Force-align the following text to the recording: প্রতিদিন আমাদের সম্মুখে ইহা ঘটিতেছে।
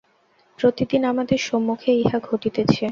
প্রতিদিন 0.59 1.01
আমাদের 1.05 1.39
সম্মুখে 1.47 1.91
ইহা 1.95 2.17
ঘটিতেছে। 2.29 2.79